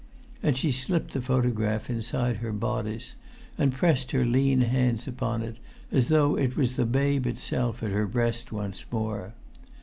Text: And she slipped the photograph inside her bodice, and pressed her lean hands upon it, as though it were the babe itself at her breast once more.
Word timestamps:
And 0.41 0.57
she 0.57 0.71
slipped 0.71 1.13
the 1.13 1.21
photograph 1.21 1.87
inside 1.87 2.37
her 2.37 2.51
bodice, 2.51 3.13
and 3.55 3.71
pressed 3.71 4.13
her 4.13 4.25
lean 4.25 4.61
hands 4.61 5.07
upon 5.07 5.43
it, 5.43 5.57
as 5.91 6.07
though 6.07 6.35
it 6.35 6.57
were 6.57 6.65
the 6.65 6.87
babe 6.87 7.27
itself 7.27 7.83
at 7.83 7.91
her 7.91 8.07
breast 8.07 8.51
once 8.51 8.83
more. 8.91 9.35